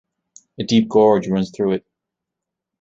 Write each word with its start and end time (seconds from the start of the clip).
A 0.57 0.63
deep 0.63 0.89
gorge 0.89 1.27
runs 1.29 1.51
through 1.51 1.73
it. 1.73 1.85